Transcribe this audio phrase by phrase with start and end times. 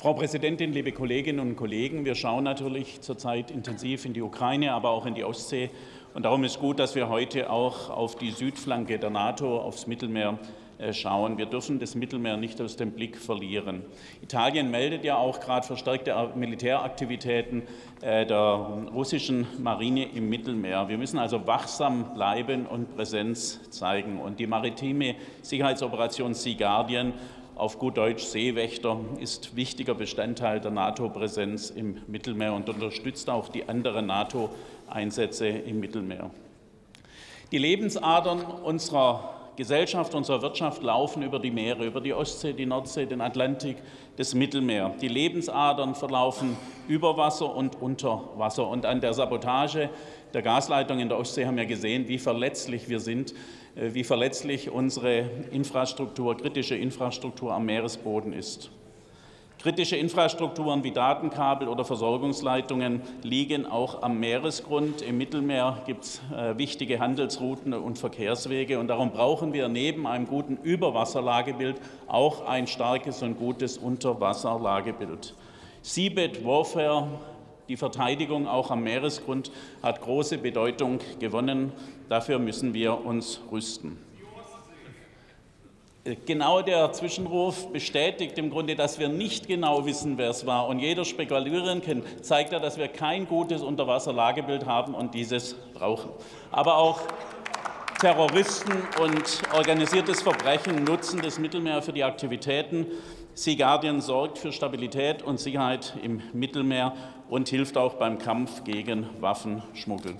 [0.00, 4.90] Frau Präsidentin, liebe Kolleginnen und Kollegen, wir schauen natürlich zurzeit intensiv in die Ukraine, aber
[4.90, 5.70] auch in die Ostsee.
[6.14, 10.38] Und darum ist gut, dass wir heute auch auf die Südflanke der NATO, aufs Mittelmeer
[10.78, 11.36] äh, schauen.
[11.36, 13.82] Wir dürfen das Mittelmeer nicht aus dem Blick verlieren.
[14.22, 17.64] Italien meldet ja auch gerade verstärkte Militäraktivitäten
[18.00, 18.38] äh, der
[18.94, 20.88] russischen Marine im Mittelmeer.
[20.88, 24.20] Wir müssen also wachsam bleiben und Präsenz zeigen.
[24.20, 27.14] Und die maritime Sicherheitsoperation Sea Guardian
[27.58, 33.68] auf gut Deutsch Seewächter ist wichtiger Bestandteil der NATO-Präsenz im Mittelmeer und unterstützt auch die
[33.68, 36.30] anderen NATO-Einsätze im Mittelmeer.
[37.50, 43.06] Die Lebensadern unserer Gesellschaft, unserer Wirtschaft laufen über die Meere, über die Ostsee, die Nordsee,
[43.06, 43.76] den Atlantik,
[44.14, 44.94] das Mittelmeer.
[45.00, 48.68] Die Lebensadern verlaufen über Wasser und unter Wasser.
[48.68, 49.90] Und an der Sabotage
[50.32, 53.34] der Gasleitung in der Ostsee haben wir gesehen, wie verletzlich wir sind,
[53.74, 58.70] äh, wie verletzlich unsere Infrastruktur, kritische Infrastruktur am Meeresboden ist.
[59.58, 65.02] Kritische Infrastrukturen wie Datenkabel oder Versorgungsleitungen liegen auch am Meeresgrund.
[65.02, 68.78] Im Mittelmeer gibt es äh, wichtige Handelsrouten und Verkehrswege.
[68.78, 75.34] Und darum brauchen wir neben einem guten Überwasserlagebild auch ein starkes und gutes Unterwasserlagebild.
[75.82, 77.08] Seabed Warfare
[77.68, 79.50] die Verteidigung auch am Meeresgrund
[79.82, 81.72] hat große Bedeutung gewonnen.
[82.08, 83.98] Dafür müssen wir uns rüsten.
[86.26, 90.68] Genau der Zwischenruf bestätigt im Grunde, dass wir nicht genau wissen, wer es war.
[90.68, 96.10] Und jeder spekulieren kann, zeigt ja, dass wir kein gutes Unterwasserlagebild haben und dieses brauchen.
[96.50, 97.00] Aber auch
[98.00, 102.86] Terroristen und organisiertes Verbrechen nutzen das Mittelmeer für die Aktivitäten.
[103.34, 106.94] Sea Guardian sorgt für Stabilität und Sicherheit im Mittelmeer
[107.28, 110.14] und hilft auch beim Kampf gegen Waffenschmuggel.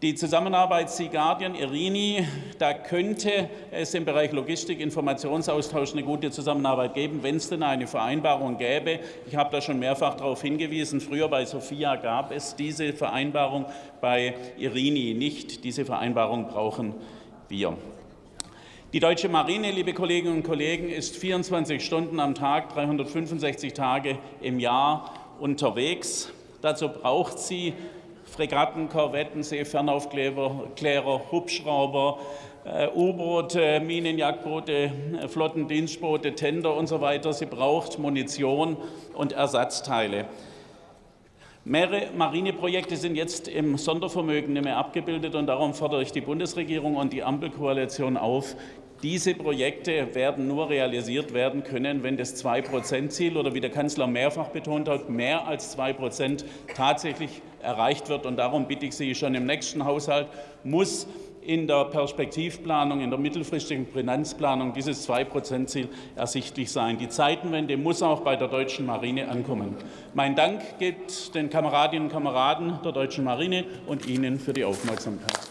[0.00, 2.24] Die Zusammenarbeit Sea Guardian, Irini,
[2.60, 7.88] da könnte es im Bereich Logistik, Informationsaustausch eine gute Zusammenarbeit geben, wenn es denn eine
[7.88, 9.00] Vereinbarung gäbe.
[9.26, 11.00] Ich habe da schon mehrfach darauf hingewiesen.
[11.00, 13.64] Früher bei Sophia gab es diese Vereinbarung,
[14.00, 15.64] bei Irini nicht.
[15.64, 16.94] Diese Vereinbarung brauchen
[17.48, 17.76] wir.
[18.92, 24.60] Die deutsche Marine, liebe Kolleginnen und Kollegen, ist 24 Stunden am Tag, 365 Tage im
[24.60, 26.32] Jahr unterwegs.
[26.62, 27.74] Dazu braucht sie
[28.30, 32.18] Fregatten, Korvetten, Seefernaufklärer, Hubschrauber,
[32.64, 37.32] äh, U-Boote, Minenjagdboote, äh, Flottendienstboote, Tender und so weiter.
[37.32, 38.76] Sie braucht Munition
[39.14, 40.26] und Ersatzteile.
[41.68, 46.96] Mehrere Marineprojekte sind jetzt im Sondervermögen nicht mehr abgebildet und darum fordere ich die Bundesregierung
[46.96, 48.56] und die Ampelkoalition auf,
[49.02, 54.48] diese Projekte werden nur realisiert werden können, wenn das 2-Prozent-Ziel oder wie der Kanzler mehrfach
[54.48, 58.24] betont hat, mehr als 2 Prozent tatsächlich erreicht wird.
[58.24, 60.28] Und darum bitte ich Sie schon im nächsten Haushalt
[60.64, 61.06] muss
[61.48, 66.98] in der Perspektivplanung, in der mittelfristigen Finanzplanung dieses 2-Prozent-Ziel ersichtlich sein.
[66.98, 69.74] Die Zeitenwende muss auch bei der deutschen Marine ankommen.
[70.12, 75.50] Mein Dank geht den Kameradinnen und Kameraden der deutschen Marine und Ihnen für die Aufmerksamkeit.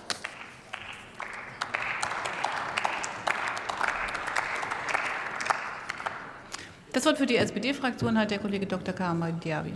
[6.94, 8.94] Das Wort für die SPD-Fraktion hat der Kollege Dr.
[8.94, 9.74] Kamal Diaby.